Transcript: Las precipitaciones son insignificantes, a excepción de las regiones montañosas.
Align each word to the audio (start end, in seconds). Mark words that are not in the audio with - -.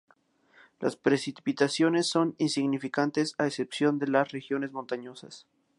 Las 0.79 0.95
precipitaciones 0.95 2.07
son 2.07 2.33
insignificantes, 2.39 3.35
a 3.37 3.45
excepción 3.45 3.99
de 3.99 4.07
las 4.07 4.31
regiones 4.31 4.71
montañosas. 4.71 5.45